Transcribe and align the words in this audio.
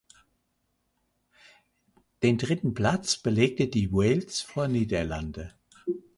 Den 2.23 2.39
dritten 2.39 2.73
Platz 2.73 3.17
belegte 3.17 3.67
die 3.67 3.91
Wales 3.91 4.41
vor 4.41 4.67
Niederlande. 4.67 5.53